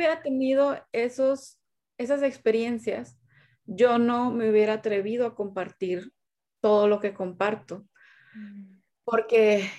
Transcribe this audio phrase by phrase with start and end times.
[0.00, 1.60] hubiera tenido esos,
[1.98, 3.18] esas experiencias,
[3.66, 6.12] yo no me hubiera atrevido a compartir
[6.60, 7.86] todo lo que comparto.
[9.04, 9.70] Porque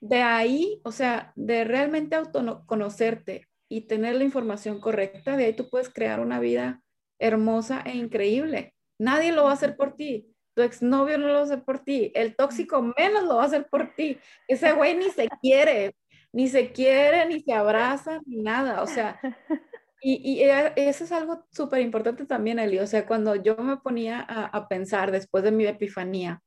[0.00, 5.68] de ahí, o sea, de realmente autoconocerte y tener la información correcta, de ahí tú
[5.68, 6.82] puedes crear una vida
[7.18, 8.74] hermosa e increíble.
[8.98, 10.32] Nadie lo va a hacer por ti.
[10.54, 12.10] Tu exnovio no lo va a hacer por ti.
[12.14, 14.18] El tóxico menos lo va a hacer por ti.
[14.48, 15.94] Ese güey ni se quiere,
[16.36, 18.82] ni se quiere, ni se abraza, ni nada.
[18.82, 19.18] O sea,
[20.02, 22.78] y, eso es algo súper importante también, Eli.
[22.78, 26.42] O sea, cuando yo me ponía a, a, pensar después de mi epifanía,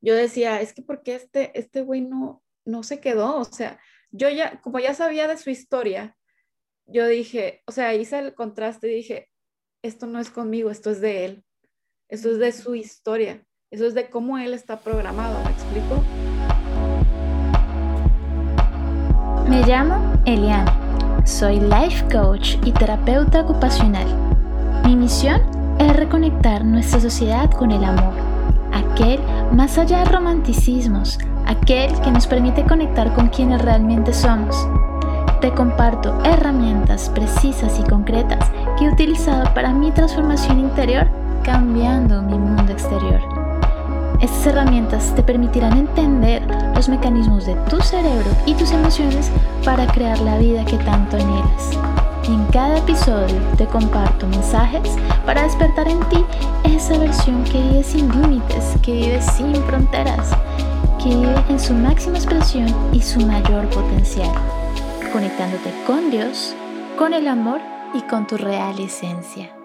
[0.00, 3.36] yo decía, es que porque este, este güey no, no se quedó.
[3.36, 3.80] O sea,
[4.12, 6.16] yo ya, como ya sabía de su historia,
[6.86, 9.28] yo dije, o sea, hice el contraste y dije,
[9.82, 11.44] esto no es conmigo, esto es de él,
[12.08, 16.11] esto es de su historia, eso es de cómo él está programado, ¿me explico?
[19.52, 20.72] Me llamo Eliana,
[21.24, 24.06] soy life coach y terapeuta ocupacional.
[24.86, 25.42] Mi misión
[25.78, 28.14] es reconectar nuestra sociedad con el amor,
[28.72, 29.20] aquel
[29.52, 34.56] más allá de romanticismos, aquel que nos permite conectar con quienes realmente somos.
[35.42, 41.10] Te comparto herramientas precisas y concretas que he utilizado para mi transformación interior
[41.42, 43.31] cambiando mi mundo exterior.
[44.22, 46.42] Estas herramientas te permitirán entender
[46.74, 49.30] los mecanismos de tu cerebro y tus emociones
[49.64, 51.78] para crear la vida que tanto anhelas.
[52.24, 56.24] En cada episodio te comparto mensajes para despertar en ti
[56.64, 60.30] esa versión que vive sin límites, que vive sin fronteras
[61.02, 64.32] que vive en su máxima expresión y su mayor potencial,
[65.12, 66.54] conectándote con Dios,
[66.96, 67.60] con el amor
[67.94, 69.61] y con tu real esencia.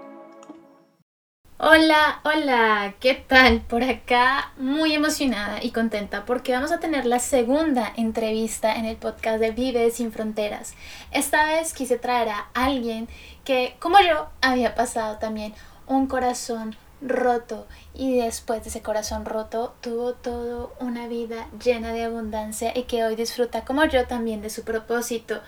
[1.59, 3.61] Hola, hola, ¿qué tal?
[3.61, 8.95] Por acá muy emocionada y contenta porque vamos a tener la segunda entrevista en el
[8.95, 10.75] podcast de Vive sin Fronteras.
[11.11, 13.07] Esta vez quise traer a alguien
[13.43, 15.55] que, como yo, había pasado también
[15.87, 22.03] un corazón roto y después de ese corazón roto tuvo todo una vida llena de
[22.03, 25.41] abundancia y que hoy disfruta como yo también de su propósito.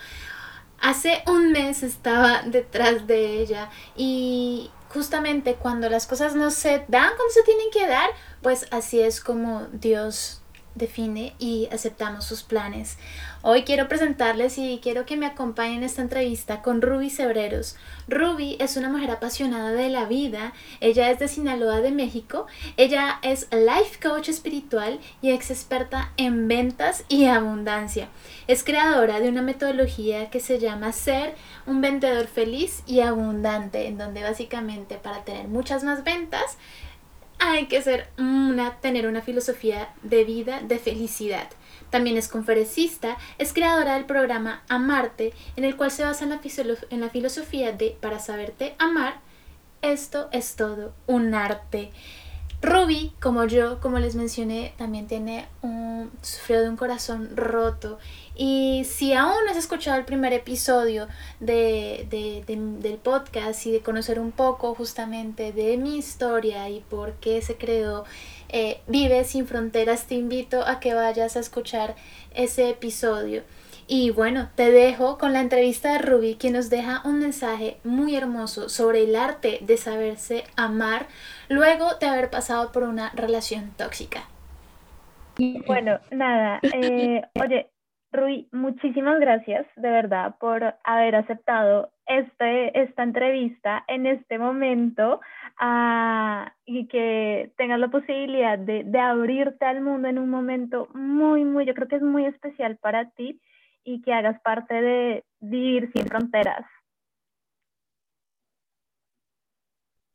[0.81, 7.11] Hace un mes estaba detrás de ella y justamente cuando las cosas no se dan
[7.17, 8.09] como se tienen que dar,
[8.41, 10.38] pues así es como Dios
[10.75, 12.97] define y aceptamos sus planes.
[13.41, 17.78] Hoy quiero presentarles y quiero que me acompañen en esta entrevista con Ruby Cebreros.
[18.07, 23.19] Ruby es una mujer apasionada de la vida, ella es de Sinaloa de México, ella
[23.22, 28.09] es life coach espiritual y ex experta en ventas y abundancia.
[28.47, 31.35] Es creadora de una metodología que se llama Ser
[31.66, 36.58] un vendedor feliz y abundante, en donde básicamente para tener muchas más ventas
[37.59, 41.50] hay que ser una, tener una filosofía de vida de felicidad.
[41.90, 46.40] También es conferencista, es creadora del programa Amarte, en el cual se basa en la,
[46.90, 49.20] en la filosofía de para saberte amar,
[49.81, 51.92] esto es todo un arte.
[52.62, 58.00] Ruby, como yo, como les mencioné, también tiene un sufrió de un corazón roto.
[58.36, 61.08] Y si aún no has escuchado el primer episodio
[61.40, 62.08] de,
[62.50, 67.56] del podcast y de conocer un poco justamente de mi historia y por qué se
[67.56, 68.06] creó
[68.50, 71.96] eh, Vive sin Fronteras, te invito a que vayas a escuchar
[72.34, 73.44] ese episodio.
[73.91, 78.16] Y bueno, te dejo con la entrevista de Ruby, que nos deja un mensaje muy
[78.16, 81.08] hermoso sobre el arte de saberse amar
[81.49, 84.21] luego de haber pasado por una relación tóxica.
[85.67, 87.69] Bueno, nada, eh, oye,
[88.11, 95.21] Rui, muchísimas gracias de verdad por haber aceptado este, esta entrevista en este momento
[95.59, 101.45] ah, y que tengas la posibilidad de, de, abrirte al mundo en un momento muy,
[101.45, 103.39] muy, yo creo que es muy especial para ti
[103.83, 106.66] y que hagas parte de Vivir sin Fronteras.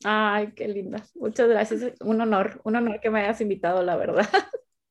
[0.05, 0.99] Ay, qué linda.
[1.15, 1.95] Muchas gracias.
[2.01, 4.29] Un honor, un honor que me hayas invitado, la verdad.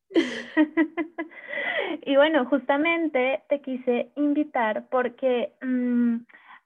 [2.01, 6.18] y bueno, justamente te quise invitar porque, mm,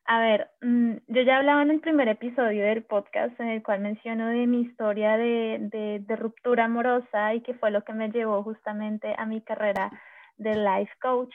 [0.05, 3.81] a ver, mm, yo ya hablaba en el primer episodio del podcast en el cual
[3.81, 8.43] menciono de mi historia de, de, ruptura amorosa y que fue lo que me llevó
[8.43, 9.91] justamente a mi carrera
[10.37, 11.33] de life coach.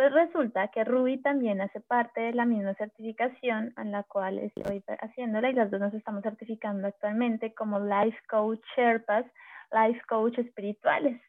[0.00, 4.82] Pues resulta que Ruby también hace parte de la misma certificación en la cual estoy
[4.98, 9.26] haciéndola y las dos nos estamos certificando actualmente como Life Coach Sherpas,
[9.70, 11.20] Life Coach espirituales.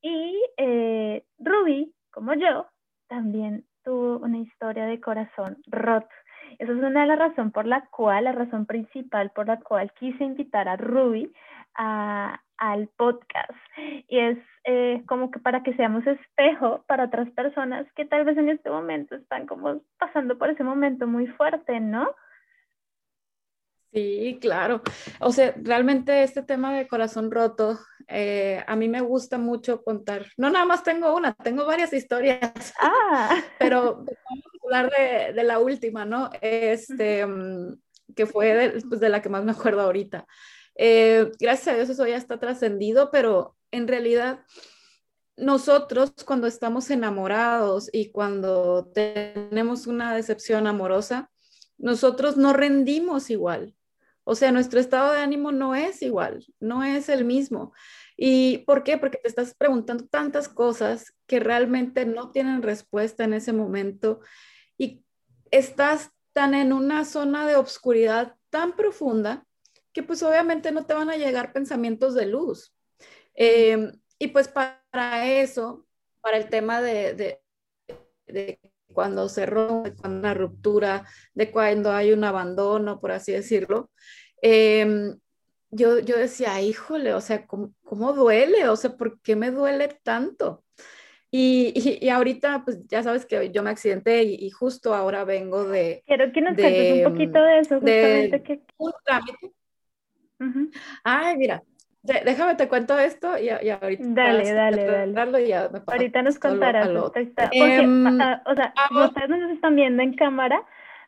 [0.00, 2.68] Y eh, Ruby, como yo,
[3.08, 6.06] también tuvo una historia de corazón roto.
[6.58, 9.92] Esa es una de las razones por la cual, la razón principal por la cual
[9.92, 11.32] quise invitar a Ruby
[11.74, 13.50] a, al podcast.
[14.08, 18.36] Y es eh, como que para que seamos espejo para otras personas que tal vez
[18.38, 22.14] en este momento están como pasando por ese momento muy fuerte, ¿no?
[23.94, 24.82] Sí, claro.
[25.20, 30.26] O sea, realmente este tema de corazón roto, eh, a mí me gusta mucho contar.
[30.36, 32.74] No nada más tengo una, tengo varias historias.
[32.80, 33.36] Ah.
[33.60, 36.30] Pero vamos de la última, ¿no?
[36.40, 37.76] Este, mm,
[38.14, 40.26] que fue de, pues, de, la que más me acuerdo ahorita.
[40.76, 44.40] Eh, gracias a Dios eso ya está trascendido, pero en realidad
[45.36, 51.30] nosotros cuando estamos enamorados y cuando tenemos una decepción amorosa,
[51.76, 53.74] nosotros no rendimos igual.
[54.24, 57.72] O sea, nuestro estado de ánimo no es igual, no es el mismo.
[58.16, 58.98] ¿Y por qué?
[58.98, 64.20] Porque te estás preguntando tantas cosas que realmente no tienen respuesta en ese momento
[64.78, 65.04] y
[65.50, 69.46] estás tan en una zona de obscuridad tan profunda
[69.92, 72.74] que pues obviamente no te van a llegar pensamientos de luz.
[73.34, 75.86] Em, y pues para eso,
[76.20, 77.38] para el tema de,
[78.26, 78.60] de,
[78.92, 83.90] cuando se rompe, cuando una ruptura, de cuando hay un abandono, por así decirlo,
[84.42, 85.18] em,
[85.74, 88.68] yo, yo decía, híjole, o sea, ¿cómo, ¿cómo, duele?
[88.68, 90.64] O sea, ¿por qué me duele tanto?
[91.30, 96.04] Y, y, ahorita, pues ya sabes que yo me accidenté y, justo ahora vengo de...
[96.06, 98.42] Quiero que nos cuentes un poquito de eso, justamente.
[98.42, 98.60] que...
[98.78, 99.52] Un trámite.
[101.02, 101.62] Ay, mira,
[102.04, 104.04] déjame te cuento esto y, ahorita.
[104.08, 105.48] Dale, dale, dale.
[105.48, 110.62] Y ahorita nos contarás esta em, o sea, como ustedes nos están viendo en cámara,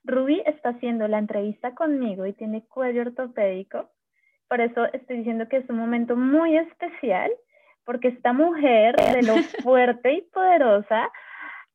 [0.04, 3.90] Ruby está haciendo la entrevista conmigo y tiene cuello ortopédico.
[4.48, 7.30] Por eso estoy diciendo que es un momento muy especial,
[7.84, 11.10] porque esta mujer de lo fuerte y poderosa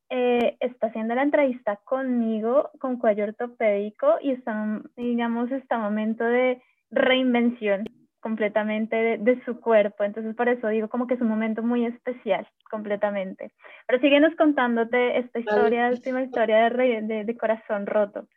[0.10, 6.62] eh, está haciendo la entrevista conmigo con cuello ortopédico y está, digamos, este momento de
[6.90, 7.86] reinvención
[8.20, 10.04] completamente de, su cuerpo.
[10.04, 13.52] Entonces, por eso digo como que es un momento muy especial, completamente.
[13.88, 18.28] Pero síguenos contándote esta historia, última historia de, de, corazón roto.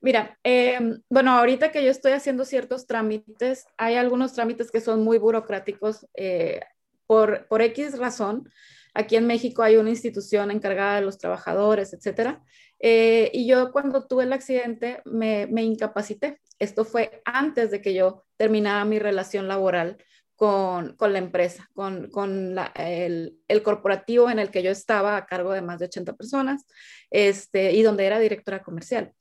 [0.00, 5.02] Mira, em, bueno, ahorita que yo estoy haciendo ciertos trámites, hay algunos trámites que son
[5.02, 6.60] muy burocráticos eh,
[7.06, 8.48] por, por X razón.
[8.94, 12.42] Aquí en México hay una institución encargada de los trabajadores, etcétera.
[12.78, 16.40] Eh, y yo cuando tuve el accidente me, me, incapacité.
[16.58, 19.98] Esto fue antes de que yo terminara mi relación laboral
[20.34, 25.16] con, con la empresa, con, con la, el, el, corporativo en el que yo estaba
[25.16, 26.66] a cargo de más de 80 personas
[27.10, 29.12] este, y donde era directora comercial.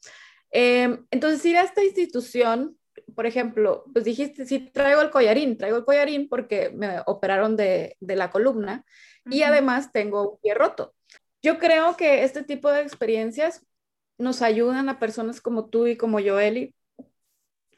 [0.52, 2.78] Eh, entonces, ir a esta institución,
[3.16, 7.98] por ejemplo, pues dijiste, sí, traigo el collarín, traigo el collarín porque me operaron de,
[8.00, 8.86] de la columna
[9.26, 10.94] y además tengo un pie roto.
[11.42, 13.66] Yo creo que este tipo de experiencias
[14.18, 16.76] nos ayudan a personas como tú y como yo, Eli,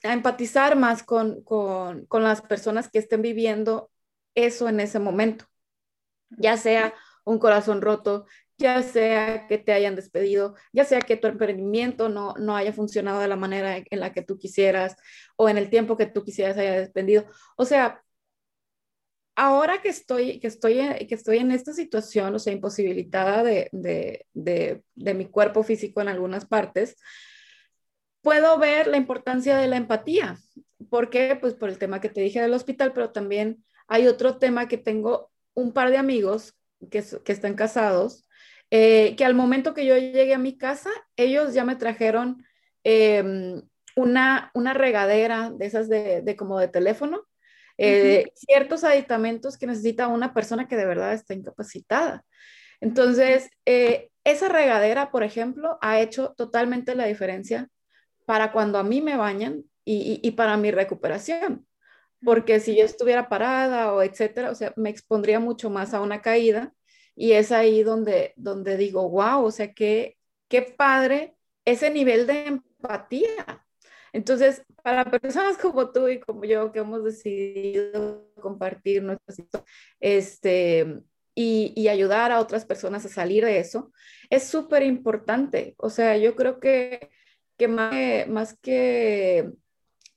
[0.03, 3.89] a empatizar más con, con, con las personas que estén viviendo
[4.35, 5.45] eso en ese momento,
[6.29, 6.93] ya sea
[7.23, 8.25] un corazón roto,
[8.57, 13.19] ya sea que te hayan despedido, ya sea que tu emprendimiento no, no haya funcionado
[13.19, 14.95] de la manera en la que tú quisieras
[15.35, 17.25] o en el tiempo que tú quisieras haya despedido.
[17.57, 18.03] O sea,
[19.35, 20.75] ahora que estoy, que estoy,
[21.07, 26.01] que estoy en esta situación, o sea, imposibilitada de, de, de, de, mi cuerpo físico
[26.01, 26.97] en algunas partes,
[28.21, 30.37] puedo ver la importancia de la empatía.
[30.89, 31.37] ¿Por qué?
[31.39, 34.77] Pues por el tema que te dije del hospital, pero también hay otro tema que
[34.77, 36.55] tengo un par de amigos
[36.91, 38.27] que, que están casados,
[38.75, 42.43] eh, que al momento que yo llegué a mi casa, ellos ya me trajeron
[42.83, 43.61] eh,
[43.95, 47.21] una, una regadera de esas de, de como de teléfono,
[47.77, 52.25] eh, ciertos aditamentos que necesita una persona que de verdad está incapacitada.
[52.81, 57.69] Entonces, eh, esa regadera, por ejemplo, ha hecho totalmente la diferencia
[58.25, 61.67] para cuando a mí me bañan y, y, para mi recuperación.
[62.25, 66.23] Porque si yo estuviera parada o etcétera, o sea, me expondría mucho más a una
[66.23, 66.73] caída
[67.15, 70.17] y es ahí donde, donde digo, wow, o sea, qué,
[70.47, 73.65] qué padre ese nivel de empatía.
[74.11, 79.41] Entonces, para personas como tú y como yo que hemos decidido compartir nuestras
[79.99, 81.01] este,
[81.35, 83.91] y, y, ayudar a otras personas a salir de eso,
[84.29, 85.75] es súper importante.
[85.77, 87.09] O sea, yo creo que,
[87.57, 89.51] que más, más que,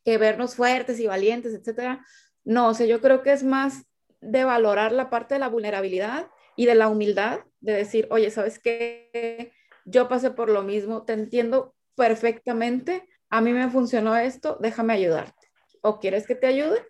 [0.04, 2.04] que vernos fuertes y valientes, etcétera,
[2.44, 3.86] no, o sea, yo creo que es más
[4.20, 8.58] de valorar la parte de la vulnerabilidad y de la humildad, de decir, oye, ¿sabes
[8.58, 9.52] qué?
[9.84, 15.48] Yo pasé por lo mismo, te entiendo perfectamente, a mí me funcionó esto, déjame ayudarte.
[15.82, 16.84] ¿O quieres que te ayude?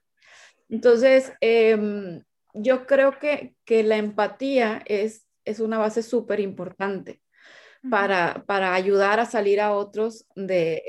[0.69, 2.23] Entonces, em,
[2.55, 7.23] yo creo que, que, la empatía es, es una base súper importante
[7.91, 10.83] para, para ayudar a salir a otros de,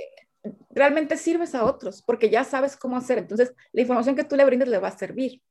[0.69, 3.19] realmente sirves a otros porque ya sabes cómo hacer.
[3.19, 5.41] Entonces, la información que tú le brindes le va a servir.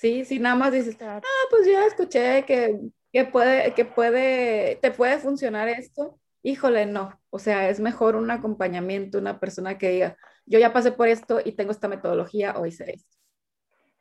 [0.00, 0.24] ¿Sí?
[0.24, 2.80] Si nada más dices, ah, pues ya escuché que,
[3.12, 7.20] que, puede, que puede, te puede funcionar esto, híjole, no.
[7.28, 10.16] O sea, es mejor un acompañamiento, una persona que diga,
[10.46, 13.14] yo ya pasé por esto y tengo esta metodología o hice esto.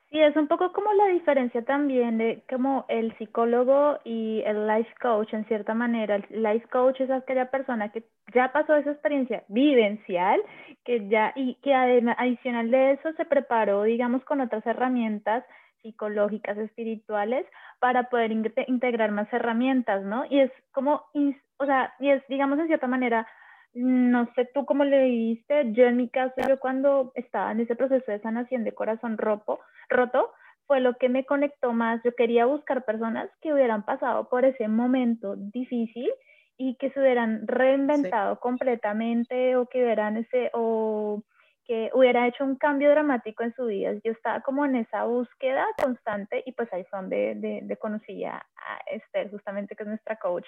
[0.09, 4.91] Sí, es un poco como la diferencia también de como el psicólogo y el life
[5.01, 6.15] coach, en cierta manera.
[6.15, 10.41] El life coach es aquella persona que ya pasó esa experiencia vivencial,
[10.85, 15.43] que ya, y que adicional de eso se preparó, digamos, con otras herramientas
[15.81, 17.45] psicológicas, espirituales,
[17.79, 20.25] para poder integrar más herramientas, ¿no?
[20.29, 21.03] Y es como,
[21.57, 23.27] o sea, y es, digamos, en cierta manera,
[23.73, 27.75] no sé tú cómo le viste, yo en mi caso, yo cuando estaba en ese
[27.75, 29.59] proceso de sanación de corazón roto,
[29.89, 30.31] roto,
[30.69, 31.99] fue lo que me conectó más.
[32.03, 36.11] Yo quería buscar personas que hubieran pasado por ese momento difícil
[36.57, 41.23] y que se hubieran reinventado completamente o que hubieran ese, o
[41.69, 43.93] que hubiera hecho un cambio dramático en su vida.
[44.03, 48.43] Yo estaba como en esa búsqueda constante y pues ahí fue donde de, conocí a,
[48.87, 50.47] Esther, justamente que es nuestra coach.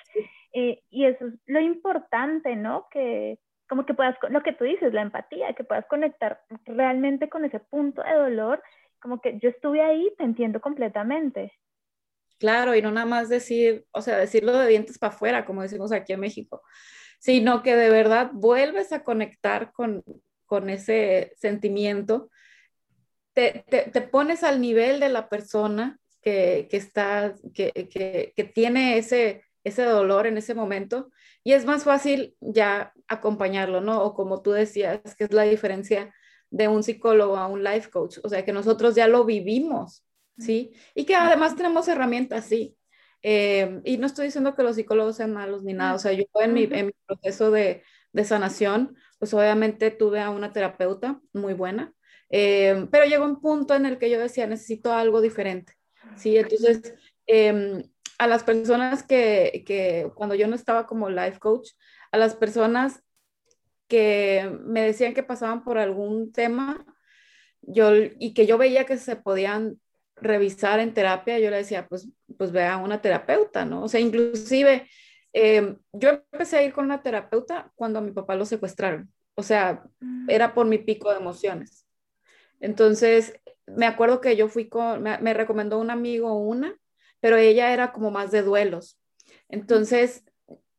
[0.51, 2.87] Eh, y eso es lo importante, ¿no?
[2.89, 3.37] Que
[3.69, 7.59] como que puedas, lo que tú dices, la empatía, que puedas conectar realmente con ese
[7.59, 8.63] punto de dolor,
[8.99, 11.53] como que yo estuve ahí, te entiendo completamente.
[12.39, 15.91] Claro, y no nada más decir, o sea, decirlo de dientes para afuera, como decimos
[15.91, 16.63] aquí en México,
[17.19, 20.03] sino que de verdad vuelves a conectar con,
[20.51, 22.29] con ese sentimiento,
[23.31, 28.97] te, te, pones al nivel de la persona que, que está, que, que, que, tiene
[28.97, 31.09] ese, ese dolor en ese momento
[31.41, 34.03] y es más fácil ya acompañarlo, ¿no?
[34.03, 36.13] O como tú decías, que es la diferencia
[36.49, 40.05] de un psicólogo a un life coach, o sea, que nosotros ya lo vivimos,
[40.37, 40.73] ¿sí?
[40.93, 42.75] Y que además tenemos herramientas, sí.
[43.21, 46.25] Eh, y no estoy diciendo que los psicólogos sean malos ni nada, o sea, yo
[46.41, 51.53] en mi, en mi proceso de, de sanación, pues obviamente tuve a una terapeuta muy
[51.53, 51.93] buena,
[52.31, 55.73] eh, pero llegó un punto en el que yo decía, necesito algo diferente,
[56.15, 56.37] ¿sí?
[56.37, 56.95] Entonces,
[57.27, 57.83] em,
[58.17, 61.69] a las personas que, que, cuando yo no estaba como life coach,
[62.11, 63.03] a las personas
[63.87, 66.83] que me decían que pasaban por algún tema,
[67.61, 69.79] yo, y que yo veía que se podían
[70.15, 72.09] revisar en terapia, yo le decía, pues,
[72.39, 73.83] pues ve a una terapeuta, ¿no?
[73.83, 74.89] O sea, inclusive
[75.33, 79.11] Em, yo empecé a ir con una terapeuta cuando a mi papá lo secuestraron.
[79.35, 80.29] O sea, mm.
[80.29, 81.87] era por mi pico de emociones.
[82.59, 83.33] Entonces,
[83.65, 86.77] me acuerdo que yo fui con, me, recomendó un amigo una,
[87.19, 88.99] pero ella era como más de duelos.
[89.49, 90.23] Entonces,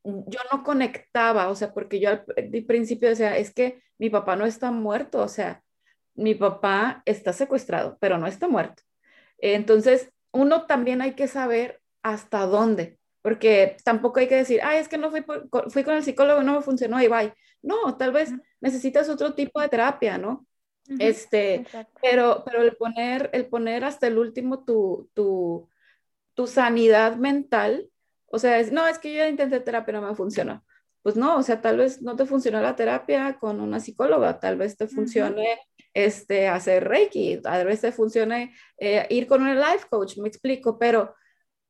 [0.04, 2.25] yo no conectaba, o sea, porque yo al,
[2.66, 5.62] principio decía, es que mi papá no está muerto, o sea,
[6.14, 8.82] mi papá está secuestrado, pero no está muerto.
[9.38, 14.88] Entonces, uno también hay que saber hasta dónde, porque tampoco hay que decir, ay, es
[14.88, 15.25] que no fui,
[15.69, 17.33] fui con el psicólogo no me funcionó y bye.
[17.62, 20.47] No, tal vez necesitas otro tipo de terapia, ¿no?
[20.99, 21.64] este,
[22.00, 25.69] pero, pero el poner, el poner hasta el último tu, tu,
[26.35, 27.88] tu sanidad mental,
[28.26, 30.64] o sea, es, no, es que yo ya intenté terapia, no me funcionó.
[31.02, 34.57] Pues no, o sea, tal vez no te funcionó la terapia con una psicóloga, tal
[34.57, 35.59] vez te funcione
[35.93, 40.79] este, hacer Reiki, tal vez te funcione eh, ir con un life coach, me explico,
[40.79, 41.14] pero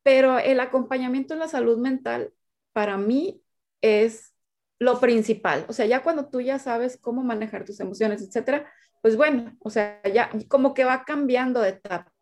[0.03, 2.33] pero el acompañamiento en la salud mental
[2.73, 3.43] para mí
[3.81, 4.33] es
[4.79, 5.65] lo principal.
[5.69, 9.71] O sea, ya cuando tú ya sabes cómo manejar tus emociones, etcétera, pues bueno, o
[9.71, 12.13] sea, ya como que va cambiando de etapa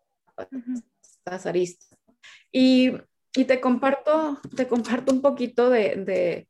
[2.53, 2.93] Y,
[3.35, 6.49] y, te comparto, te comparto un poquito de, de,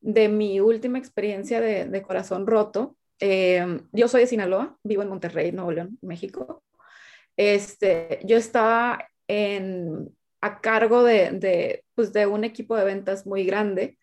[0.00, 2.96] de mi última experiencia de, de corazón roto.
[3.20, 6.62] Eh, yo soy de Sinaloa, vivo en Monterrey, Nuevo León, México.
[7.36, 13.44] Este, yo estaba en, a cargo de, de, pues de un equipo de ventas muy
[13.44, 13.98] grande.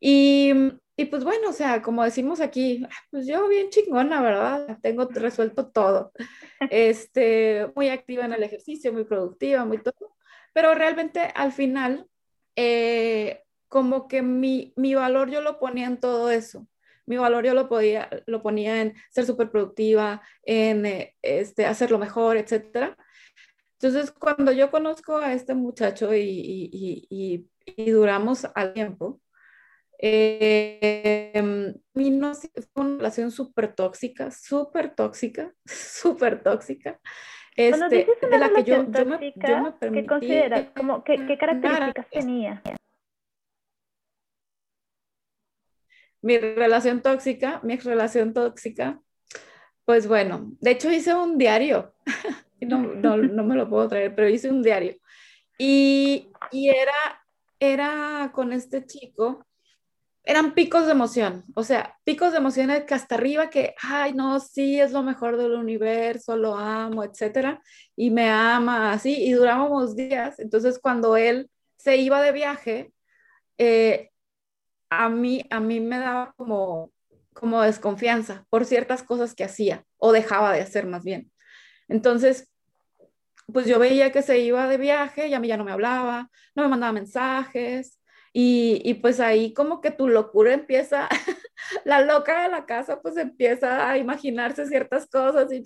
[0.00, 0.52] Y,
[0.96, 4.78] y, pues bueno, o sea, como decimos aquí, pues yo bien chingona, ¿verdad?
[4.82, 6.12] Tengo resuelto todo.
[6.70, 10.16] Este, muy activa en el ejercicio, muy productiva, muy todo.
[10.52, 12.06] Pero realmente al final,
[12.56, 16.66] eh, como que mi, mi valor yo lo ponía en todo eso
[17.10, 21.98] mi valor yo lo, podía, lo ponía en ser súper productiva, en eh, este, hacerlo
[21.98, 22.96] mejor, etcétera.
[23.82, 29.22] Entonces, cuando yo conozco a este muchacho y, duramos al tiempo,
[29.98, 37.00] eh, fue una relación súper tóxica, súper tóxica, súper tóxica.
[37.56, 40.66] Este, de la que yo, tóxica, yo, me, permití, ¿qué consideras?
[40.76, 42.62] Como, ¿qué, ¿Qué características tenía?
[46.20, 49.00] Mi relación tóxica, mi relación tóxica,
[49.86, 51.94] pues bueno, de hecho hice un diario
[52.66, 54.96] no, no, no, me lo puedo traer, pero hice un diario.
[55.58, 56.92] Y, y era,
[57.58, 59.46] era con este chico,
[60.24, 64.38] eran picos de emoción, o sea, picos de emoción que hasta arriba que, ay, no,
[64.38, 67.62] sí, es lo mejor del universo, lo amo, etcétera,
[67.96, 70.38] y me ama, así, y durábamos días.
[70.38, 72.92] Entonces, cuando él se iba de viaje,
[73.58, 74.10] eh,
[74.90, 76.92] a, mí, a mí me daba como,
[77.32, 81.32] como desconfianza por ciertas cosas que hacía o dejaba de hacer más bien.
[81.88, 82.49] Entonces,
[83.52, 86.30] pues yo veía que se iba de viaje y a mí ya no me hablaba,
[86.54, 88.00] no me mandaba mensajes,
[88.32, 91.08] y, pues ahí como que tu locura empieza,
[91.84, 95.62] la loca de la casa pues empieza a imaginarse ciertas cosas y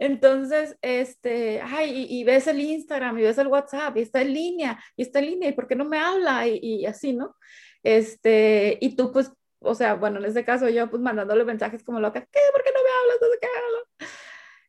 [0.00, 4.82] entonces, este, ay, y, ves el Instagram y ves el WhatsApp y está en línea
[4.96, 7.34] y está en línea y por qué no me habla y, así, ¿no?
[7.82, 12.00] Este, y tú pues, o sea, bueno, en este caso yo pues mandándole mensajes como
[12.00, 12.40] loca, ¿qué?
[12.52, 13.18] ¿Por qué no me hablas?
[13.20, 13.48] No sé qué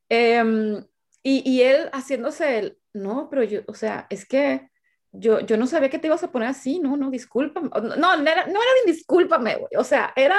[0.10, 0.86] em,
[1.24, 4.70] y, y él haciéndose el, no, pero yo, o sea, es que
[5.12, 7.70] yo, yo no sabía que te ibas a poner así, no, no, discúlpame.
[7.70, 9.72] No, no era, no era discúlpame, güey.
[9.78, 10.38] O sea, era,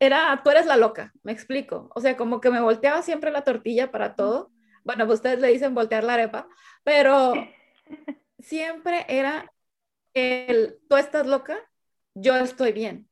[0.00, 1.90] era, tú eres la loca, me explico.
[1.94, 4.50] O sea, como que me volteaba siempre la tortilla para todo.
[4.84, 6.48] Bueno, pues ustedes le dicen voltear la arepa,
[6.82, 7.34] pero
[8.38, 9.52] siempre era
[10.14, 11.58] el, tú estás loca,
[12.14, 13.08] yo estoy bien.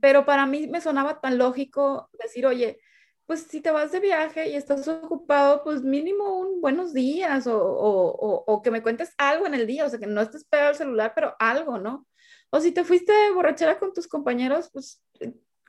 [0.00, 2.80] Pero para mí me sonaba tan lógico decir, oye,
[3.30, 7.56] pues si te vas de viaje y estás ocupado, pues mínimo un buenos días o,
[7.56, 10.70] o, o, que me cuentes algo en el día, o sea, que no estés pegado
[10.70, 12.08] al celular, pero algo, ¿no?
[12.50, 15.00] O si te fuiste de borrachera con tus compañeros, pues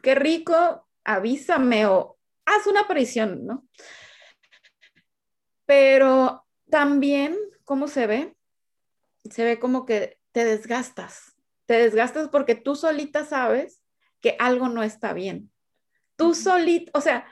[0.02, 3.64] qué rico, avísame o haz una aparición, ¿no?
[5.68, 8.36] Pero también, ¿cómo se ve?
[9.30, 11.36] Se ve como que te desgastas,
[11.68, 13.84] te desgastas porque tú solita sabes
[14.20, 15.52] que algo no está bien.
[16.16, 17.26] Tú solita, o sea,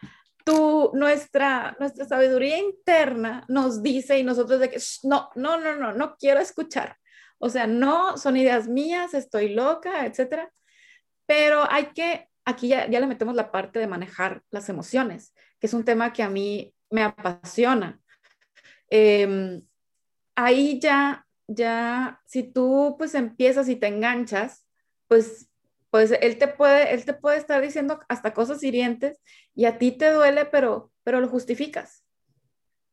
[0.93, 6.15] nuestra, nuestra sabiduría interna nos dice y nosotros de que no, no, no, no, no
[6.17, 6.97] quiero escuchar.
[7.37, 10.51] O sea, no, son ideas mías, estoy loca, etcétera.
[11.25, 15.67] Pero hay que, aquí ya, ya le metemos la parte de manejar las emociones, que
[15.67, 17.99] es un tema que a mí me apasiona.
[18.89, 19.61] Em,
[20.35, 24.65] ahí ya, ya, si tú pues empiezas y te enganchas,
[25.07, 25.48] pues
[25.89, 29.19] pues él te puede, él te puede estar diciendo hasta cosas hirientes
[29.55, 32.05] y a ti te duele, pero, pero lo justificas.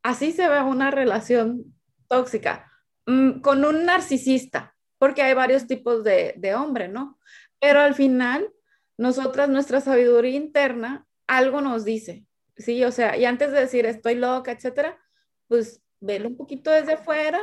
[0.03, 1.75] Así se ve una relación
[2.09, 2.71] tóxica
[3.07, 7.18] mm, con un narcisista, porque hay varios tipos de, de hombre, ¿no?
[7.61, 8.51] Pero al final,
[8.97, 12.25] nosotras, nuestra sabiduría interna, algo nos dice,
[12.57, 12.85] ¿sí?
[12.85, 14.99] O sea, y antes de decir estoy loca, etcétera,
[15.49, 17.40] pues velo un poquito desde fuera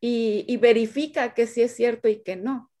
[0.00, 2.71] y, y verifica que sí es cierto y que no.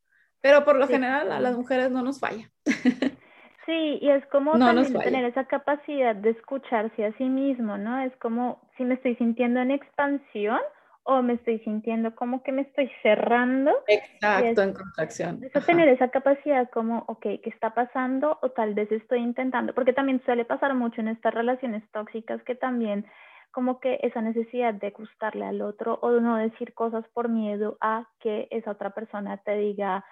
[0.42, 2.50] Pero por lo general a las mujeres no nos falla.
[3.64, 8.00] Sí, y es como también tener esa capacidad de escucharse a sí mismo, ¿no?
[8.00, 10.58] Es como si me estoy sintiendo en expansión
[11.04, 13.72] o me estoy sintiendo como que me estoy cerrando.
[13.86, 15.40] Exacto, en contracción.
[15.42, 18.38] Es tener esa capacidad como, ok, ¿qué está pasando?
[18.42, 22.56] O tal vez estoy intentando, porque también suele pasar mucho en estas relaciones tóxicas que
[22.56, 23.06] también
[23.52, 28.08] como que esa necesidad de gustarle al otro o no decir cosas por miedo a
[28.18, 30.04] que esa otra persona te diga,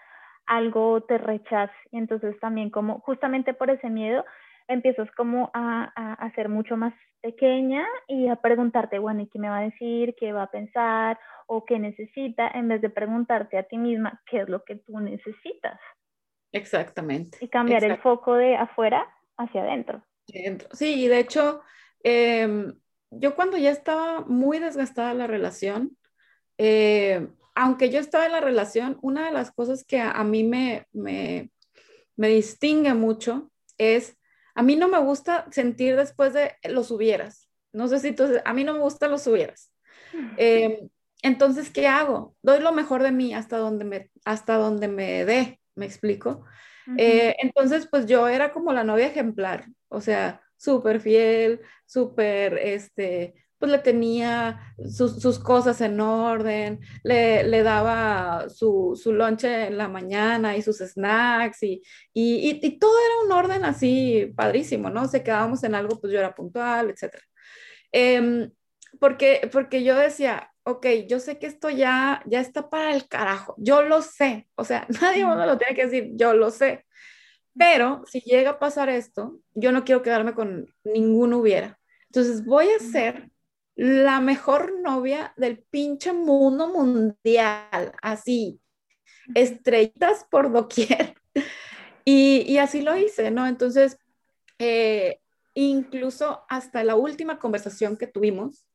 [0.47, 1.75] algo te rechace.
[1.91, 4.25] Y entonces también como justamente por ese miedo
[4.69, 9.49] empiezas como a, a, ser mucho más pequeña y a preguntarte, bueno, ¿y qué me
[9.49, 10.15] va a decir?
[10.19, 11.19] ¿Qué va a pensar?
[11.47, 12.49] ¿O qué necesita?
[12.49, 15.81] En vez de preguntarte a ti misma qué es lo que tú necesitas.
[16.53, 17.39] Exactamente.
[17.41, 20.03] Y cambiar el foco de afuera hacia adentro.
[20.73, 21.63] Sí, de hecho,
[22.03, 22.75] em,
[23.11, 25.97] yo cuando ya estaba muy desgastada la relación,
[26.59, 27.29] eh,
[27.61, 31.51] aunque yo estaba en la relación, una de las cosas que a, mí me, me,
[32.17, 34.17] distingue mucho es,
[34.55, 37.51] a mí no me gusta sentir después de los hubieras.
[37.75, 39.71] No sé si tú, a mí no me gustan los hubieras.
[40.39, 40.89] Em,
[41.21, 42.35] entonces, ¿qué hago?
[42.41, 46.47] Doy lo mejor de mí hasta donde me, hasta donde me dé, me explico.
[46.97, 53.35] Eh, entonces, pues yo era como la novia ejemplar, o sea, súper fiel, súper, este,
[53.61, 60.57] pues le tenía sus, cosas en orden, le, daba su, su lonche en la mañana
[60.57, 61.83] y sus snacks y,
[62.15, 65.07] y, todo era un orden así padrísimo, ¿no?
[65.09, 67.15] Se quedábamos en algo, pues yo era puntual, etc.
[67.93, 68.51] Em,
[68.99, 73.55] porque, porque yo decía, ok, yo sé que esto ya, ya está para el carajo,
[73.59, 76.87] yo lo sé, o sea, nadie me lo tiene que decir, yo lo sé.
[77.59, 81.79] Pero si llega a pasar esto, yo no quiero quedarme con ninguno hubiera.
[82.07, 83.31] Entonces voy a hacer
[83.81, 88.61] la mejor novia del pinche mundo mundial, así,
[89.35, 91.15] estrellitas por doquier.
[92.05, 93.47] Y, y así lo hice, ¿no?
[93.47, 93.97] Entonces,
[94.59, 95.21] eh,
[95.55, 98.67] incluso hasta la última conversación que tuvimos,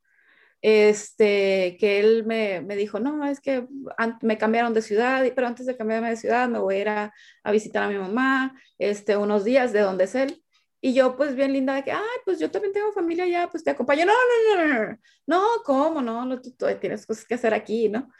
[0.60, 3.64] este, que él me, me dijo, no, es que
[4.22, 7.12] me cambiaron de ciudad, pero antes de cambiarme de ciudad me voy a ir a,
[7.52, 10.42] visitar a mi mamá, este, unos días de donde es él.
[10.80, 13.64] Y yo, pues bien linda, de que, ay, pues yo también tengo familia allá, pues
[13.64, 14.04] te acompaño.
[14.06, 16.02] No, no, no, no, no, ¿cómo?
[16.02, 18.10] No, no tú, tú, tienes cosas que hacer aquí, ¿no?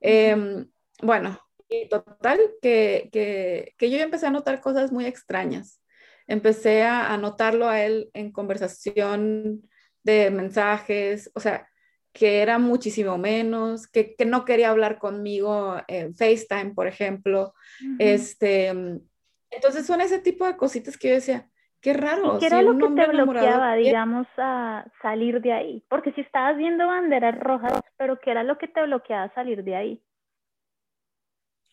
[0.00, 0.64] Eh,
[1.02, 1.38] bueno,
[1.68, 5.82] y total, que, que, que, yo empecé a notar cosas muy extrañas.
[6.26, 9.68] Empecé a, a notarlo a él en conversación
[10.02, 11.68] de mensajes, o sea,
[12.12, 17.52] que era muchísimo menos, que, que no quería hablar conmigo en FaceTime, por ejemplo.
[17.82, 17.96] Uh -huh.
[17.98, 18.68] este,
[19.50, 21.50] entonces son ese tipo de cositas que yo decía,
[21.86, 22.34] qué raro.
[22.34, 25.84] ¿Y qué era si lo que te bloqueaba, digamos, a salir de ahí?
[25.88, 29.76] Porque si estabas viendo banderas rojas, pero ¿qué era lo que te bloqueaba salir de
[29.76, 30.02] ahí?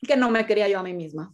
[0.08, 1.34] Que no me quería yo a mí misma.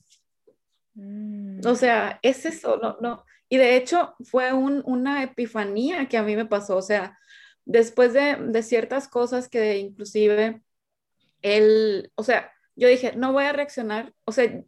[0.93, 1.59] Mm.
[1.67, 3.25] O sea, es eso, no, no.
[3.49, 7.19] Y de hecho fue un, una epifanía que a mí me pasó, o sea,
[7.65, 10.61] después de, de ciertas cosas que inclusive
[11.41, 14.63] él, o sea, yo dije, no voy a reaccionar, o sea,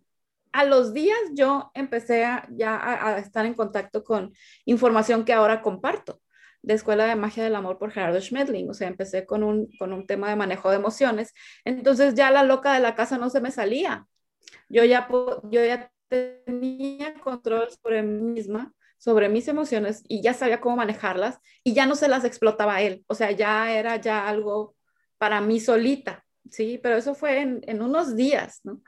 [0.53, 4.33] a los días yo empecé a, ya a, estar en contacto con
[4.65, 6.21] información que ahora comparto
[6.61, 9.93] de Escuela de Magia del Amor por Gerardo Schmedling, o sea, empecé con un, con
[9.93, 11.33] un tema de manejo de emociones,
[11.65, 14.05] entonces ya la loca de la casa no se me salía,
[14.69, 20.61] yo ya, yo ya tenía control sobre mí misma, sobre mis emociones y ya sabía
[20.61, 24.75] cómo manejarlas y ya no se las explotaba él, o sea, ya era ya algo
[25.17, 26.79] para mí solita, ¿sí?
[26.83, 28.81] Pero eso fue en, en unos días, ¿no?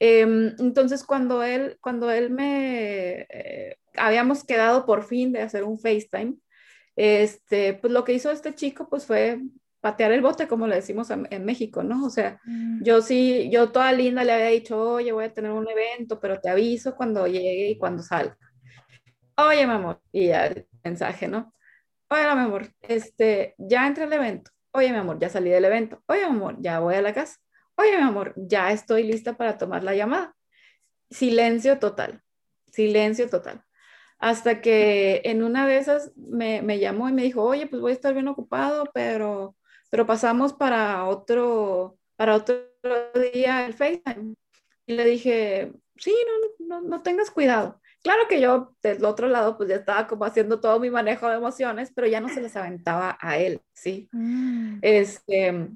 [0.00, 0.22] Eh,
[0.58, 6.36] entonces, cuando él, cuando él me, eh, habíamos quedado por fin de hacer un FaceTime,
[6.96, 9.40] este, pues lo que hizo este chico, pues fue
[9.80, 12.04] patear el bote, como le decimos en, en México, ¿no?
[12.04, 12.82] O sea, mm.
[12.82, 16.40] yo sí, yo toda linda le había dicho, oye, voy a tener un evento, pero
[16.40, 18.36] te aviso cuando llegue y cuando salga.
[19.36, 21.54] Oye, mi amor, y ya el mensaje, ¿no?
[22.10, 24.50] Oye, mi amor, este, ya entré al evento.
[24.72, 26.02] Oye, mi amor, ya salí del evento.
[26.06, 27.38] Oye, mi amor, ya voy a la casa.
[27.80, 30.34] Oye, mi amor, ya estoy lista para tomar la llamada.
[31.10, 32.22] Silencio total,
[32.70, 33.64] silencio total.
[34.18, 37.92] Hasta que en una de esas me, me llamó y me dijo, oye, pues voy
[37.92, 39.56] a estar bien ocupado, pero
[39.90, 42.62] pero pasamos para otro, para otro
[43.34, 44.34] día el FaceTime.
[44.86, 46.14] Y le dije, sí,
[46.58, 47.80] no, no, no, tengas cuidado.
[48.02, 51.36] Claro que yo del otro lado pues ya estaba como haciendo todo mi manejo de
[51.36, 54.08] emociones, pero ya no se les aventaba a él, ¿sí?
[54.12, 54.78] Mm.
[54.80, 55.68] Este,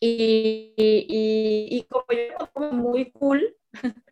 [0.00, 3.56] y, y, y, como yo como muy cool,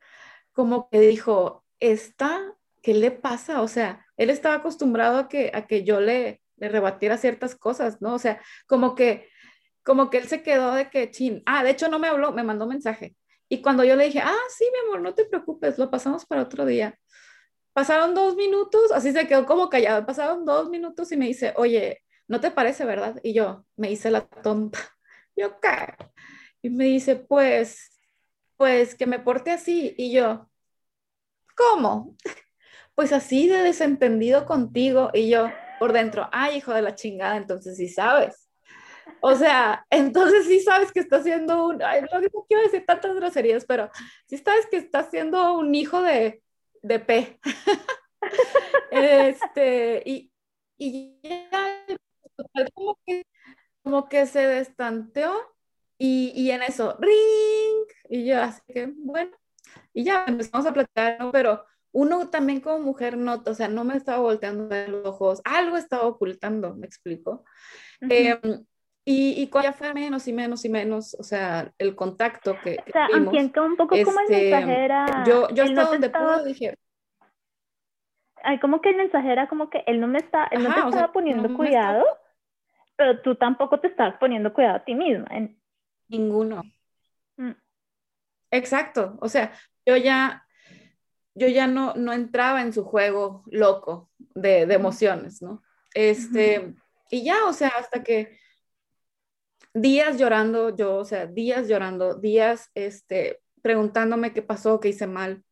[0.53, 3.63] como que dijo, ¿esta qué le pasa?
[3.63, 8.01] O sea, él estaba acostumbrado a que, a que yo le, le rebatiera ciertas cosas,
[8.01, 8.15] ¿no?
[8.15, 9.29] O sea, como que,
[9.85, 12.43] como que él se quedó de que, chin, ah, de hecho no me habló, me
[12.43, 13.17] mandó mensaje.
[13.49, 16.43] Y cuando yo le dije, ah, sí, mi amor, no te preocupes, lo pasamos para
[16.43, 16.99] otro día.
[17.73, 22.03] Pasaron dos minutos, así se quedó como callado, pasaron dos minutos y me dice, oye,
[22.29, 23.21] ¿no te parece, verdad?
[23.23, 24.79] Y yo me hice la tonta.
[25.37, 25.95] Yo, ¿qué?
[26.63, 27.91] Y me dice, pues,
[28.57, 29.95] pues que me porte así.
[29.97, 30.49] Y yo,
[31.57, 32.17] ¿cómo?
[32.95, 35.11] Pues así de desentendido contigo.
[35.13, 38.49] Y yo, por dentro, ay, hijo de la chingada, entonces sí sabes.
[39.21, 42.09] O sea, entonces sí sabes que está siendo un, ay, no
[42.49, 43.91] quiero decir tantas groserías, pero
[44.27, 46.43] sí sabes que está siendo un hijo de,
[46.83, 47.41] de P.
[48.91, 50.33] este, y,
[50.79, 51.85] y ya
[52.75, 53.27] como que,
[53.87, 55.33] como que se destanteó
[55.97, 59.31] y, y en eso, ring, y yo así que, bueno,
[59.95, 61.31] y ya empezamos a platicar, ¿no?
[61.31, 65.41] pero uno también como mujer nota, o sea, no me estaba volteando de los ojos,
[65.45, 67.45] algo estaba ocultando, me explico.
[68.03, 68.11] Uh -huh.
[68.11, 68.41] eh,
[69.05, 72.79] y, y cuando ya fue menos y menos y menos, o sea, el contacto que,
[72.79, 75.25] que o sea, tuvimos, siento un poco como el este, mensajera.
[75.25, 76.39] Yo, yo hasta no donde estaba...
[76.39, 76.75] pude dije.
[78.43, 80.81] Ay, como que el mensajera, como que él no me está, él Ajá, no te
[80.81, 82.05] estaba sea, poniendo no cuidado.
[82.97, 85.27] Pero tú tampoco te estabas poniendo cuidado a ti misma.
[85.31, 85.61] En...
[86.09, 86.63] Ninguno.
[87.37, 87.53] Mm.
[88.51, 89.53] Exacto, o sea,
[89.85, 90.47] yo ya,
[91.35, 95.63] yo ya no, no entraba en su juego loco de, de emociones, ¿no?
[95.95, 96.83] Este, uh -huh.
[97.11, 98.39] y ya, o sea, hasta que
[99.75, 105.45] días llorando, yo, o sea, días llorando, días, este, preguntándome qué pasó, qué hice mal.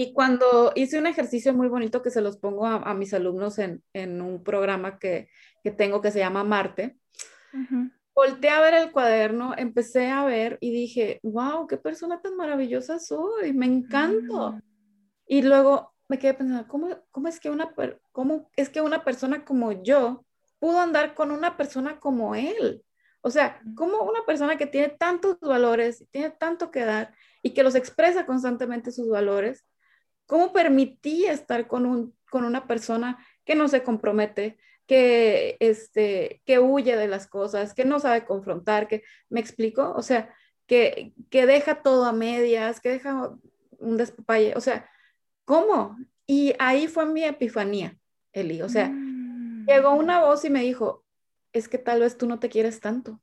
[0.00, 3.58] Y cuando hice un ejercicio muy bonito que se los pongo a, a mis alumnos
[3.58, 5.28] en, en, un programa que,
[5.62, 6.96] que, tengo que se llama Marte,
[7.52, 7.92] uh -huh.
[8.14, 12.98] volteé a ver el cuaderno, empecé a ver y dije, wow, qué persona tan maravillosa
[12.98, 14.52] soy, me encanto.
[14.52, 14.62] Mm.
[15.26, 17.70] Y luego me quedé pensando, ¿cómo, cómo, es que una,
[18.10, 20.24] ¿cómo es que una persona como yo
[20.58, 22.82] pudo andar con una persona como él?
[23.20, 27.62] O sea, como una persona que tiene tantos valores, tiene tanto que dar y que
[27.62, 29.66] los expresa constantemente sus valores,
[30.30, 36.60] ¿cómo permití estar con, un, con una persona que no se compromete, que, este, que
[36.60, 39.92] huye de las cosas, que no sabe confrontar, que, ¿me explico?
[39.96, 40.32] O sea,
[40.68, 43.36] que, que deja todo a medias, que deja
[43.78, 44.88] un despapalle, o sea,
[45.44, 45.98] ¿cómo?
[46.28, 47.98] Y ahí fue mi epifanía,
[48.32, 49.66] Eli, o sea, mm.
[49.66, 51.04] llegó una voz y me dijo,
[51.52, 53.20] es que tal vez tú no te quieres tanto.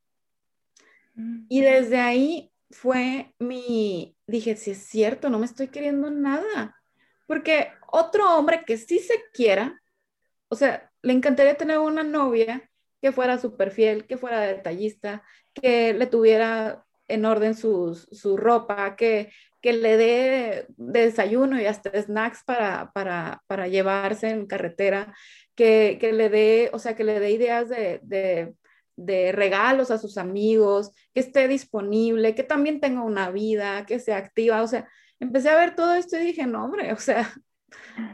[1.15, 1.45] Mm.
[1.47, 6.76] Y desde ahí fue mi, dije, si es cierto, no me estoy queriendo nada,
[7.27, 9.79] porque otro hombre que sí se quiera,
[10.49, 12.69] o sea, le encantaría tener una novia
[13.01, 17.95] que fuera súper fiel, que fuera detallista, que le tuviera en orden su,
[18.37, 25.15] ropa, que, que le dé desayuno y hasta snacks para, para, para llevarse en carretera,
[25.55, 28.55] que, que, le dé, o sea, que le dé ideas de, de,
[28.95, 34.17] de, regalos a sus amigos, que esté disponible, que también tenga una vida, que sea
[34.17, 34.87] activa, o sea,
[35.19, 37.27] empecé a ver todo esto y dije, no, hombre, o sea,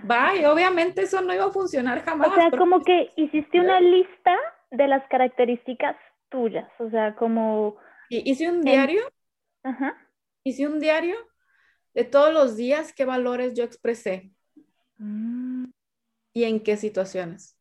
[0.03, 2.29] Bye, obviamente eso no iba a funcionar jamás.
[2.29, 4.35] O sea, como que hiciste una lista
[4.71, 5.95] de las características
[6.29, 7.77] tuyas, o sea, como...
[8.09, 9.01] Hice un diario,
[9.63, 9.95] Ajá.
[10.43, 11.15] hice un diario
[11.93, 14.31] de todos los días qué valores yo expresé
[14.97, 15.65] mm.
[16.33, 17.59] y en qué situaciones.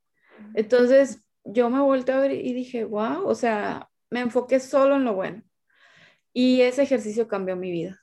[0.54, 5.04] Entonces yo me volteé a ver y dije, wow, o sea, me enfoqué solo en
[5.04, 5.42] lo bueno.
[6.32, 8.01] Y ese ejercicio cambió mi vida.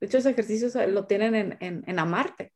[0.00, 2.52] De hecho, ese ejercicio lo tienen en, en, en Amarte.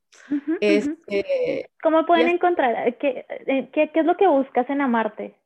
[0.61, 2.97] Este, ¿Cómo pueden encontrar?
[2.97, 5.37] ¿Qué, eh, ¿Qué, qué, es lo que buscas en amarte?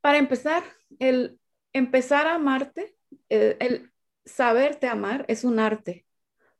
[0.00, 0.62] Para empezar,
[0.98, 1.38] el
[1.72, 2.96] empezar a amarte,
[3.28, 3.92] el, el
[4.24, 6.06] saberte amar es un arte,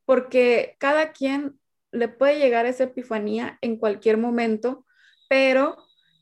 [0.04, 1.58] porque cada quien
[1.90, 4.84] le puede llegar esa epifanía en cualquier momento,
[5.28, 5.76] pero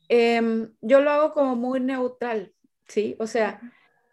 [0.07, 2.53] em, yo lo hago como muy neutral,
[2.87, 3.15] ¿sí?
[3.19, 3.59] O sea,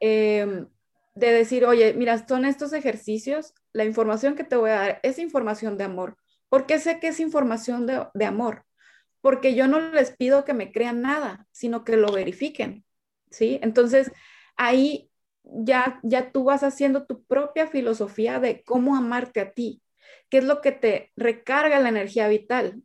[0.01, 0.67] eh,
[1.15, 5.19] de decir, oye, mira, son estos ejercicios, la información que te voy a dar es
[5.19, 6.17] información de amor.
[6.49, 8.65] ¿Por qué sé que es información de, amor?
[9.21, 12.85] Porque yo no les pido que me crean nada, sino que lo verifiquen,
[13.31, 13.59] ¿sí?
[13.63, 14.13] Entonces,
[14.57, 15.11] ahí
[15.43, 19.83] ya, ya tú vas haciendo tu propia filosofía de cómo amarte a ti,
[20.29, 22.83] qué es lo que te recarga la energía vital,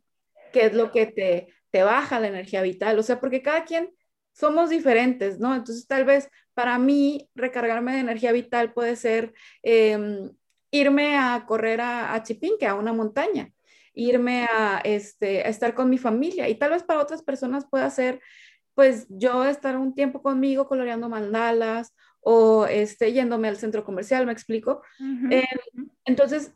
[0.52, 3.90] qué es lo que te, te baja la energía vital, o sea, porque cada quien
[4.32, 5.54] somos diferentes, ¿no?
[5.54, 10.30] Entonces, tal vez para mí recargarme de energía vital puede ser em,
[10.70, 13.50] irme a correr a, a Chipinque, a una montaña,
[13.94, 16.48] irme a, este, estar con mi familia.
[16.48, 18.20] Y tal vez para otras personas pueda ser,
[18.74, 24.32] pues yo estar un tiempo conmigo coloreando mandalas o este, yéndome al centro comercial, ¿me
[24.32, 24.82] explico?
[25.30, 25.44] Eh,
[26.04, 26.52] entonces,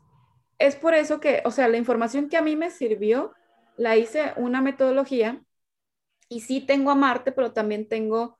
[0.59, 3.33] es por eso que, o sea, la información que a mí me sirvió,
[3.77, 5.44] la hice una metodología
[6.35, 8.37] y sí tengo a Marte, pero también tengo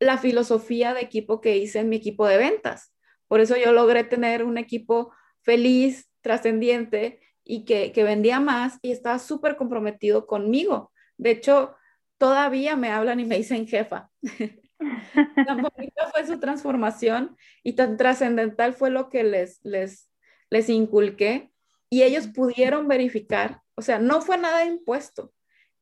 [0.00, 2.92] la filosofía de equipo que hice en mi equipo de ventas.
[3.28, 9.20] Por eso yo logré tener un equipo feliz, trascendiente y que, vendía más y estaba
[9.20, 10.90] súper comprometido conmigo.
[11.18, 11.76] De hecho,
[12.18, 14.10] todavía me hablan y me dicen jefa.
[15.46, 20.10] tan bonita fue su transformación y tan trascendental fue lo que les, les,
[20.50, 21.52] les inculqué
[21.90, 25.32] y ellos pudieron verificar, o sea, no fue nada impuesto.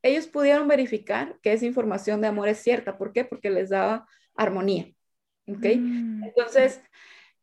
[0.05, 2.99] Ellos pudieron verificar que esa información de amor es cierta.
[2.99, 3.25] ¿Por qué?
[3.25, 4.93] Porque les daba armonía.
[5.49, 5.65] ¿Ok?
[5.79, 6.25] Mm.
[6.25, 6.83] Entonces,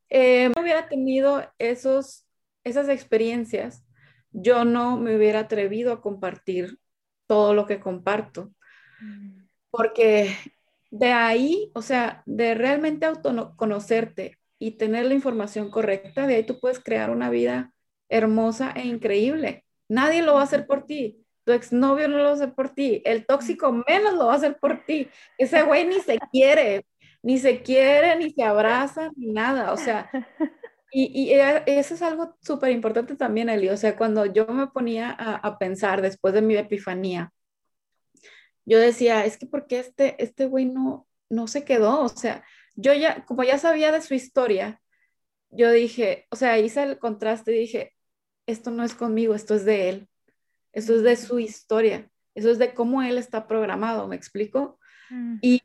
[0.10, 2.28] eh, no hubiera tenido esos,
[2.64, 3.84] esas experiencias,
[4.32, 6.78] yo no me hubiera atrevido a compartir
[7.26, 8.54] todo lo que comparto.
[9.02, 9.48] Mm.
[9.72, 10.36] Porque
[10.92, 16.60] de ahí, o sea, de realmente autoconocerte y tener la información correcta, de ahí tú
[16.60, 17.74] puedes crear una vida
[18.08, 19.66] hermosa e increíble.
[19.90, 21.21] Nadie lo va a hacer por ti.
[21.44, 23.02] Tu exnovio no lo va a hacer por ti.
[23.06, 25.10] El tóxico menos lo va a hacer por ti.
[25.38, 26.86] Ese güey ni se quiere,
[27.24, 29.74] ni se quiere, ni se abraza, ni nada.
[29.74, 30.10] O sea,
[30.92, 33.70] y, eso es algo súper importante también, Eli.
[33.70, 37.34] O sea, cuando yo me ponía a, pensar después de mi epifanía,
[38.66, 42.02] yo decía, es que porque este, este güey no, no se quedó.
[42.02, 42.44] O sea,
[42.76, 44.82] yo ya, como ya sabía de su historia,
[45.50, 47.94] yo dije, o sea, hice el contraste y dije,
[48.48, 50.10] esto no es conmigo, esto es de él.
[50.74, 52.10] Eso es de su historia.
[52.36, 54.80] Eso es de cómo él está programado, ¿me explico?
[55.10, 55.38] Mm.
[55.42, 55.62] Y,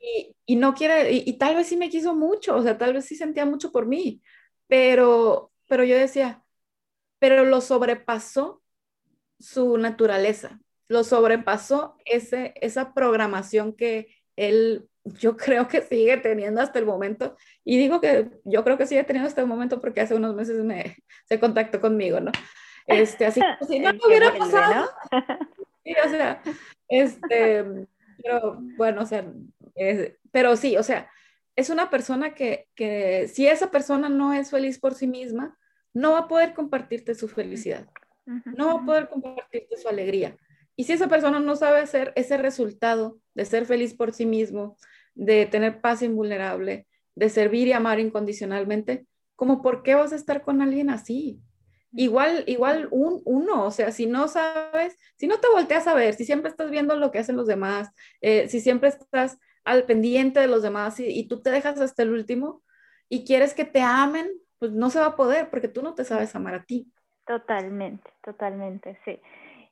[0.47, 3.05] y, no quiere, y, y, tal vez sí me quiso mucho, o sea, tal vez
[3.05, 4.21] sí sentía mucho por mí,
[4.66, 6.42] pero, pero yo decía,
[7.21, 8.62] pero lo sobrepasó
[9.38, 16.81] su naturaleza, lo sobrepasó ese, esa programación que él, yo creo que sigue teniendo hasta
[16.81, 20.16] el momento, y digo que yo creo que sigue teniendo hasta el momento porque hace
[20.16, 22.33] unos meses me, se contactó conmigo, ¿no?
[22.87, 24.90] Este, así como si no hubiera pasado.
[25.85, 26.42] Sí, o sea,
[26.88, 27.64] este,
[28.20, 29.25] pero bueno, o sea,
[30.33, 31.09] pero sí, o sea,
[31.55, 35.57] es una persona que, que si esa persona no es feliz por sí misma,
[35.94, 37.87] no va a poder compartirte su felicidad,
[38.27, 40.37] no va a poder compartirte su alegría.
[40.75, 44.77] Y si esa persona no sabe hacer ese resultado de ser feliz por sí mismo,
[45.14, 50.42] de tener paz invulnerable, de servir y amar incondicionalmente, como por qué vas a estar
[50.42, 51.40] con alguien así?
[51.92, 56.14] Igual, igual un, uno, o sea, si no sabes, si no te volteas a ver,
[56.14, 60.40] si siempre estás viendo lo que hacen los demás, eh, si siempre estás al pendiente
[60.40, 62.62] de los demás y, y, tú te dejas hasta el último
[63.09, 66.05] y quieres que te amen, pues no se va a poder porque tú no te
[66.05, 66.92] sabes amar a ti.
[67.27, 69.20] Totalmente, totalmente, sí.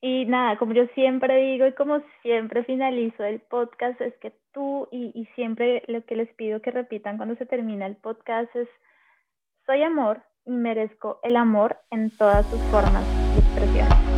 [0.00, 4.88] Y nada, como yo siempre digo y como siempre finalizo el podcast, es que tú
[4.90, 8.68] y, y siempre lo que les pido que repitan cuando se termina el podcast es,
[9.66, 14.13] soy amor merezco el amor en todas sus formas y expresiones.